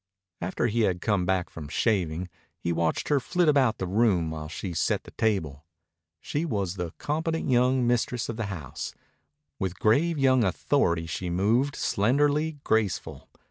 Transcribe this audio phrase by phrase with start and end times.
[0.41, 4.47] After he had come back from shaving, he watched her flit about the room while
[4.49, 5.63] she set the table.
[6.19, 8.95] She was the competent young mistress of the house.
[9.59, 13.29] With grave young authority she moved, slenderly graceful.